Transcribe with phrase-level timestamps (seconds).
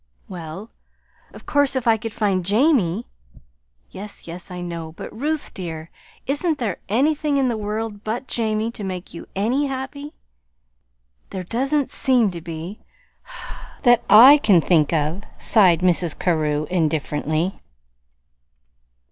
[0.27, 0.71] "Well,
[1.31, 3.05] of course, if I could find Jamie"
[3.91, 5.91] "Yes, yes, I know; but, Ruth, dear,
[6.25, 10.15] isn't there anything in the world but Jamie to make you ANY happy?"
[11.29, 12.79] "There doesn't seem to be,
[13.83, 16.17] that I can think of," sighed Mrs.
[16.17, 17.61] Carew, indifferently.